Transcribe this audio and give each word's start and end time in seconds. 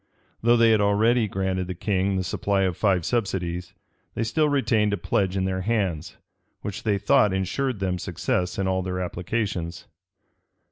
Though 0.41 0.57
they 0.57 0.71
had 0.71 0.81
already 0.81 1.27
granted 1.27 1.67
the 1.67 1.75
king 1.75 2.15
the 2.15 2.23
supply 2.23 2.63
of 2.63 2.75
five 2.75 3.05
subsidies, 3.05 3.75
they 4.15 4.23
still 4.23 4.49
retained 4.49 4.93
a 4.93 4.97
pledge 4.97 5.37
in 5.37 5.45
their 5.45 5.61
hands, 5.61 6.17
which 6.61 6.81
they 6.81 6.97
thought 6.97 7.31
insured 7.31 7.79
them 7.79 7.99
success 7.99 8.57
in 8.57 8.67
all 8.67 8.81
their 8.81 8.99
applications. 8.99 9.85